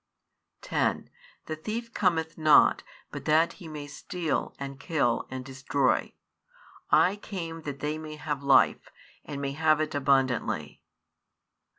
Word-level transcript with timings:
10 0.61 1.11
The 1.45 1.55
thief 1.55 1.93
cometh 1.93 2.35
not, 2.35 2.81
but 3.11 3.25
that 3.25 3.53
he 3.61 3.67
may 3.67 3.85
steal, 3.85 4.55
and 4.57 4.79
kill, 4.79 5.27
and 5.29 5.45
destroy: 5.45 6.13
I 6.89 7.17
came 7.17 7.61
that 7.69 7.81
they 7.81 7.99
may 7.99 8.15
have 8.15 8.41
life, 8.41 8.89
and 9.23 9.39
may 9.39 9.51
have 9.51 9.79
it 9.79 9.93
abundantly. 9.93 10.81